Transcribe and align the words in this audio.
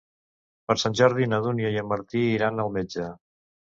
Per 0.69 0.75
Sant 0.83 0.95
Jordi 1.01 1.27
na 1.33 1.39
Dúnia 1.47 1.71
i 1.75 1.79
en 1.83 1.91
Martí 1.93 2.25
iran 2.39 2.65
al 2.67 2.77
metge. 2.79 3.07